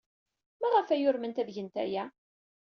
[0.61, 2.03] Maɣef ay urment ad gent aya?